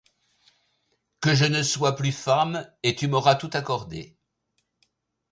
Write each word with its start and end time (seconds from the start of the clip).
Que 1.21 1.35
je 1.35 1.45
ne 1.45 1.61
sois 1.61 1.95
plus 1.95 2.11
femme, 2.11 2.67
et 2.81 2.95
tu 2.95 3.07
m'auras 3.07 3.35
tout 3.35 3.51
accordé. 3.53 4.17